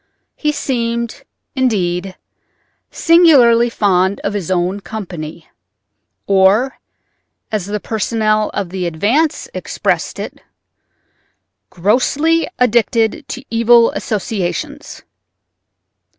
[0.35, 1.21] He seemed,
[1.55, 2.15] indeed,
[2.89, 5.51] singularly fond of his own company—or,
[7.51, 10.41] as the personnel of the Advance expressed it,
[11.69, 15.03] "grossly addicted to evil associations."